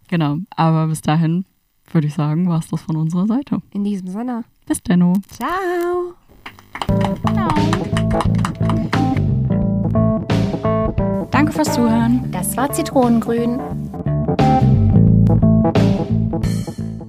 [0.09, 1.45] Genau, aber bis dahin
[1.93, 3.63] würde ich sagen, war es das von unserer Seite.
[3.73, 4.45] In diesem Sinne.
[4.67, 5.15] Bis denno.
[5.29, 6.15] Ciao.
[7.27, 7.49] Ciao.
[11.31, 12.31] Danke fürs Zuhören.
[12.33, 13.61] Das war Zitronengrün.
[14.39, 14.61] Thank
[16.79, 17.00] you.